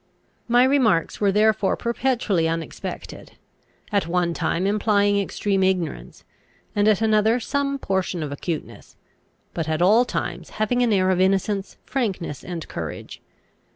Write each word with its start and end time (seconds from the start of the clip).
My 0.47 0.63
remarks 0.63 1.21
were 1.21 1.31
therefore 1.31 1.77
perpetually 1.77 2.49
unexpected, 2.49 3.33
at 3.91 4.07
one 4.07 4.33
time 4.33 4.65
implying 4.65 5.19
extreme 5.19 5.61
ignorance, 5.61 6.23
and 6.75 6.87
at 6.87 7.03
another 7.03 7.39
some 7.39 7.77
portion 7.77 8.23
of 8.23 8.31
acuteness, 8.31 8.95
but 9.53 9.69
at 9.69 9.79
all 9.79 10.03
times 10.03 10.49
having 10.57 10.81
an 10.81 10.91
air 10.91 11.11
of 11.11 11.21
innocence, 11.21 11.77
frankness, 11.85 12.43
and 12.43 12.67
courage. 12.67 13.21